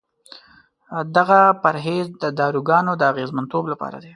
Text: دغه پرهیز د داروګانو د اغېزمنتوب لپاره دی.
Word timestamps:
دغه 1.15 1.39
پرهیز 1.63 2.05
د 2.23 2.25
داروګانو 2.39 2.91
د 2.97 3.01
اغېزمنتوب 3.11 3.63
لپاره 3.71 3.97
دی. 4.03 4.09